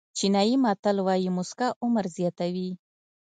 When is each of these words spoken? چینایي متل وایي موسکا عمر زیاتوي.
چینایي 0.17 0.55
متل 0.63 0.97
وایي 1.07 1.29
موسکا 1.37 1.67
عمر 1.83 2.05
زیاتوي. 2.17 2.69